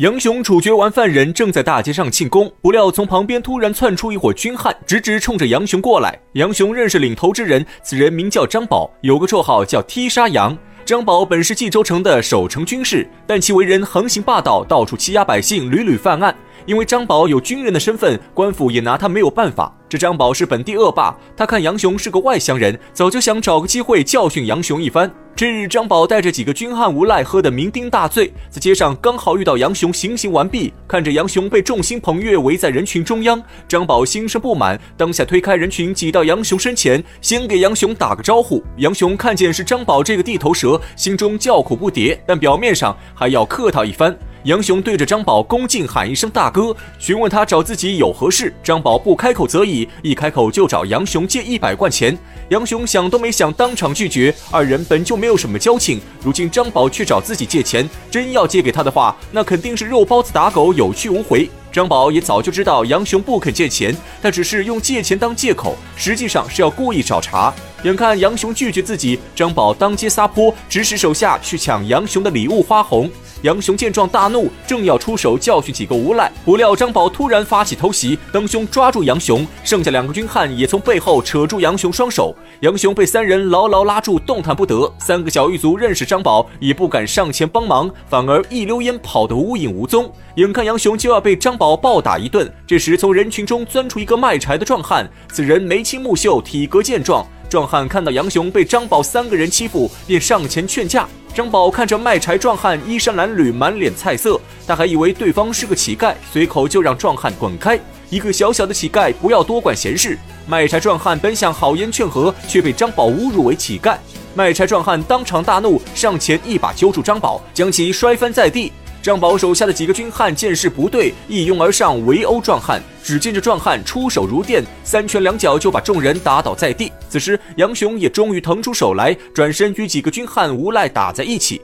[0.00, 6.18] 杨雄处决完犯人，正在大街上庆功，不料从旁边突然窜出一伙军汉，直直冲着杨雄过来。
[6.32, 10.56] 杨雄认识领头之人，此人名叫张宝，有个绰号叫踢杀杨。
[10.86, 16.34] 张宝本是冀州城的守城军士，但其为人横行霸道，到处欺压百姓，屡屡犯案。
[16.66, 19.74] 因为张宝有军人的身份，官府也拿他没有办法。
[19.88, 25.12] 这张宝是本地恶霸，他看杨雄是个外乡人，早就想找个机会教训杨雄一番。
[25.34, 38.62] 这日，张宝带着几个军汉无赖喝得酩酊大醉，在街上刚好遇到杨雄行刑完毕，看着杨雄被众星捧月围在人群中央，张宝心生不满，当下推开人群挤到杨雄身前，先给杨雄打个招呼。
[38.76, 44.16] 杨雄看见是张宝这个地头蛇，心中叫苦不迭，但表面上还要客套一番。
[44.44, 48.50] 杨雄对着张宝恭敬喊一声大哥，询问他找自己有何事。
[48.62, 52.16] 张宝不开口则已，一开口就找杨雄借一百贯钱。
[52.48, 54.34] 杨雄想都没想，当场拒绝。
[54.50, 61.50] 二人本就没有什么交情，如今张宝却找自己借钱，真要借给他的话，那肯定是肉包子打狗，有去无回。
[61.72, 67.54] 张宝也早就知道杨雄不肯借钱，他只是用借钱当借口，实际上是要故意找茬。
[67.84, 73.08] 眼看杨雄拒绝自己，张宝当街撒泼，指使手下去抢杨雄的礼物花红。
[73.42, 84.92] 杨雄见状大怒，正要出手教训几个无赖，不料张宝突然发起偷袭，当胸抓住杨雄，剩下两个军汉也从背后扯住杨雄双手，杨雄被三人牢牢拉住，动弹不得。
[84.98, 90.12] 三个小狱卒认识张宝，也不敢上前帮忙，反而一溜烟跑得无影无踪。
[90.34, 97.22] 眼看杨雄就要被张宝暴打一顿，这时从人群中钻出一个卖柴的壮汉，此人眉清目秀，体格健壮。
[97.50, 101.06] 壮汉看到杨雄被张宝三个人欺负，便上前劝架。
[101.34, 107.78] 张宝看着卖柴壮汉衣衫褴褛，满脸菜色，他还以为对方是个乞丐，随口就让壮汉滚开。
[108.08, 110.18] 一个小小的乞丐，不要多管闲事。
[110.46, 113.98] 卖柴壮汉本想好言劝和，却被张宝侮辱为乞丐。
[114.34, 118.72] 卖柴壮汉当场大怒，上前一把揪住张宝，将其摔翻在地。
[119.02, 122.82] 张宝手下的几个军汉见势不对，一拥而上围殴壮汉。
[123.02, 126.92] 只见这壮汉出手如电，三拳两脚就把众人打倒在地。
[127.08, 131.62] 此时杨雄也终于腾出手来，转身与几个军汉无赖打在一起。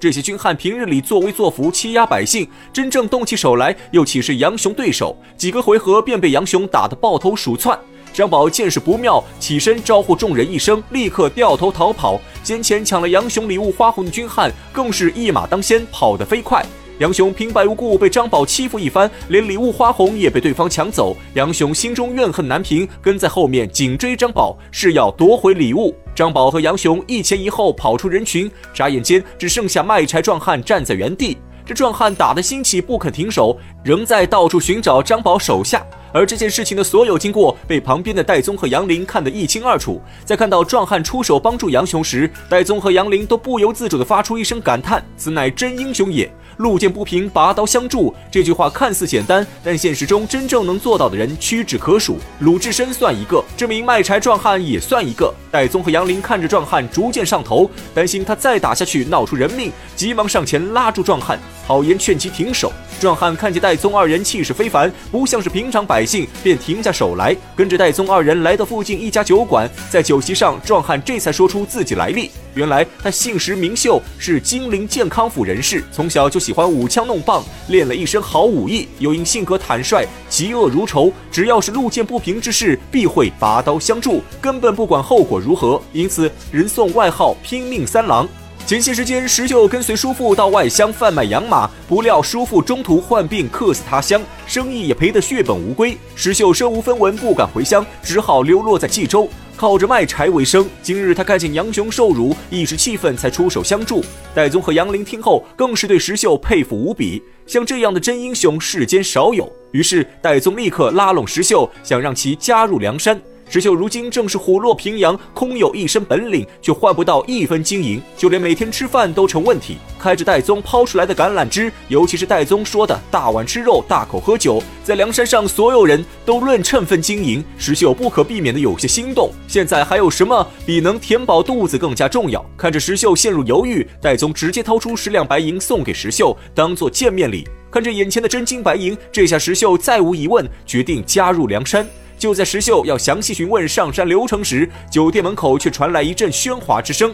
[0.00, 5.14] 这些军汉平日里作威作福，欺压百姓，真正动起手来，又岂是杨雄对手？
[5.36, 7.78] 几个回合便被杨雄打得抱头鼠窜。
[8.12, 12.20] 张宝见势不妙，起身招呼众人一声，立刻掉头逃跑。
[12.44, 16.64] 先前抢了杨雄礼物花红的军汉，更是一马当先，跑得飞快。
[16.98, 21.16] 杨雄平白无故被张宝欺负一番，连礼物花红也被对方抢走。
[21.34, 25.94] 杨雄心中怨恨难平，跟在后面紧追张宝，是要夺回礼物。
[26.14, 31.38] 张宝和杨雄一前一后跑出人群，眨眼间只剩下卖柴壮汉站在原地。
[31.64, 35.84] 这壮汉打得兴起，不肯停手，仍在到处寻找张宝手下。
[36.12, 40.00] 而这件事情的所有经过被旁边的戴宗和杨林看得一清二楚。
[40.24, 46.30] 在看到壮汉出手帮助杨雄时，戴宗和杨林都不由自主地发出一声感叹：“此乃真英雄也！
[46.58, 52.18] 路见不平，拔刀相助。”这句话看似简单，但现实中真正能做到的人屈指可数。
[52.40, 55.32] 鲁智深算一个，这名卖柴壮汉也算一个。
[55.50, 61.38] 戴宗和杨林看着壮汉逐渐上头，担心他再打下去闹出人命，急忙上前拉住壮汉。
[61.66, 69.70] 好言劝其停手，壮汉看见戴宗二人气势非凡，不像是平常百姓，便停下手来，跟着戴宗二人来到附近一家酒馆。
[69.90, 72.30] 在酒席上，壮汉这才说出自己来历。
[72.54, 78.88] 原来他姓石名秀，是金陵健康府人士，从小就喜欢舞枪弄棒，练了一身好武艺。
[78.98, 85.80] 又因性格坦率，嫉恶如仇，只要是路见不平之事，必会拔刀相助，根本不管后果如何。
[85.92, 88.28] 因此，人送外号“拼命三郎”。
[88.72, 95.94] 前些时间，石秀跟随叔父到外乡贩卖养马，不料叔父中途患病客死他乡，生意也赔得血本无归。
[96.16, 99.28] 石秀身无分文，不敢回乡，只好流落在冀州，
[99.58, 100.66] 靠着卖柴为生。
[100.82, 104.02] 今日他看见杨雄受辱，一时气愤，才出手相助。
[104.34, 107.22] 戴宗和杨林听后，更是对石秀佩服无比。
[107.46, 109.52] 像这样的真英雄，世间少有。
[109.72, 113.20] 于是戴宗立刻拉拢石秀，想让其加入梁山。
[113.52, 119.76] 石秀如今正是虎落平阳，空有一身本领，却换不到一分金银，就连每天吃饭都成问题。
[119.98, 129.30] 开着戴宗抛出来的橄榄枝，尤其是戴宗说的大碗吃肉、大口喝酒，在梁山上所有人都论称分经营，石秀不可避免的有些心动。
[129.46, 132.42] 现在还有什么比能填饱肚子更加重要？
[132.56, 137.46] 看着石秀陷入犹豫，戴宗直接掏出十两白银送给石秀，当做见面礼。
[137.70, 141.86] 看着眼前的真金白银，这下石秀再无疑问，决定加入梁山。
[142.22, 147.12] 就在石秀要详细询问上山流程时，酒店门口却传来一阵喧哗之声。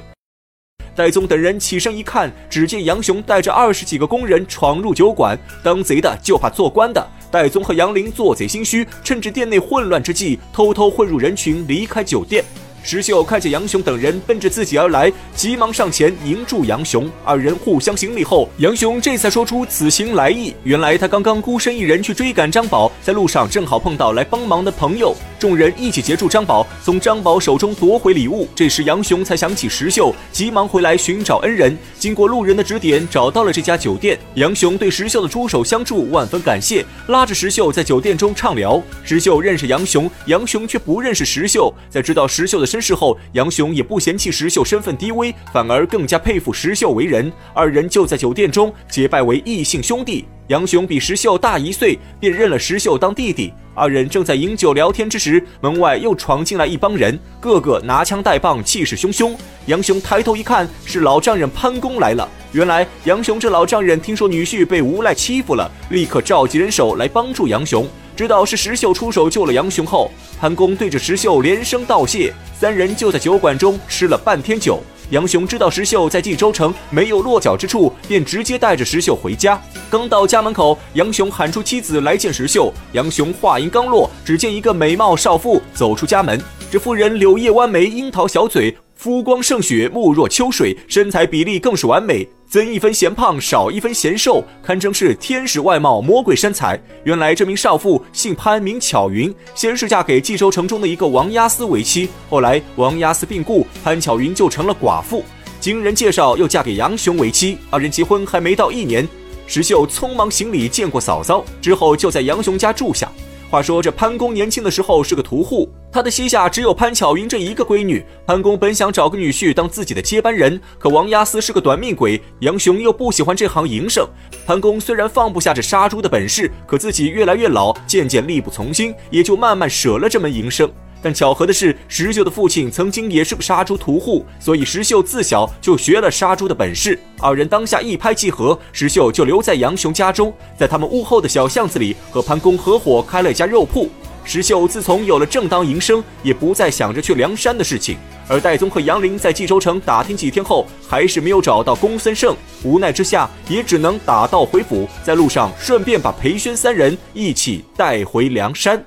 [0.94, 7.10] 戴宗等人起身一看，只见杨雄带着二十几个工人闯入酒馆，当贼的就怕做官的。
[7.30, 12.44] 戴宗和杨林做贼心虚，趁着店内混乱之际，偷偷混入人群，离开酒店。
[12.82, 17.10] 石秀看见杨雄等人奔着自己而来，急忙上前迎住杨雄。
[17.22, 20.54] 二人互相行礼后，杨雄这才说出此行来意。
[20.64, 28.48] 原来他刚刚孤身一人去追赶张宝，在路上正好碰到来帮忙的朋友，众人一起截住张宝，从张宝手中夺回礼物。
[28.54, 31.76] 这时杨雄才想起石秀，急忙回来寻找恩人。
[31.98, 34.18] 经过路人的指点，找到了这家酒店。
[34.34, 38.82] 杨雄对石秀的出手相助万分感谢，拉着石秀在酒店中畅聊。
[39.04, 41.72] 石秀认识杨雄，杨雄却不认识石秀。
[41.90, 47.32] 在知道石秀的身世后，杨雄也不嫌弃石秀身份低微，反而更加佩服石秀为人。
[47.54, 50.24] 二人就在酒店中结拜为异姓兄弟。
[50.48, 53.52] 杨雄比石秀大一岁，便认了石秀当弟弟。
[53.74, 59.36] 二人正在饮酒聊天之时，门外又闯进来一帮人，个个拿枪带棒，气势汹汹。
[59.66, 62.26] 杨雄抬头一看，是老丈人潘公来了。
[62.52, 67.86] 原来杨雄这老丈人听说女婿被无赖欺负了，立刻召集人手来帮助杨雄。
[68.18, 70.10] 知道是石秀出手救了杨雄后，
[70.40, 72.34] 潘公对着石秀连声道谢。
[72.52, 74.82] 三人就在酒馆中吃了半天酒。
[75.10, 79.56] 杨雄知道石秀在冀州城没有落脚之处，便直接带着石秀回家。
[79.88, 82.74] 刚到家门口，杨雄喊出妻子来见石秀。
[82.90, 86.42] 杨雄话音刚落，只见一个美貌少妇走出家门。
[86.72, 96.76] 这妇人柳叶弯眉，樱桃小嘴，肤光胜雪，目若秋水，身材比例更是完美，增一分嫌胖，少一分嫌瘦，堪称是天使外貌，魔鬼身材。
[97.04, 105.24] 原来这名少妇姓潘，名巧云，先是嫁给冀州城中的一个王押司为妻，后来王押司病故，潘巧云就成了寡妇。
[105.60, 107.56] 经人介绍，又嫁给杨雄为妻。
[107.70, 109.08] 二人结婚还没到一年。
[109.46, 113.08] 石秀匆忙行礼，见过嫂嫂之后，就在杨雄家住下。
[113.50, 118.04] 话说这潘公年轻的时候是个屠户，他的膝下只有潘巧云这一个闺女。
[118.26, 124.06] 潘公本想找个女婿当自己的接班人，可王押司是个短命鬼，杨雄又不喜欢这行营生。
[124.46, 130.70] 潘公虽然放不下这杀猪的本事，可自己越来越老，渐渐力不从心，也就慢慢舍了这门营生。
[131.02, 136.98] 但巧合的是，石秀的父亲曾经也是个杀猪屠户，所以石秀自小就学了杀猪的本事。
[137.20, 143.88] 二人当下一拍即合，石秀就留在杨雄家中，在他们屋后的小巷子里和潘公合伙开了一家肉铺。
[144.24, 147.96] 石秀自从有了正当营生，也不再想着去梁山的事情。
[148.28, 158.84] 而戴宗和杨林在冀州城打听几天后，还是没有找到公孙胜，无奈之下也只能打道回府，在路上顺便把裴宣三人一起带回梁山。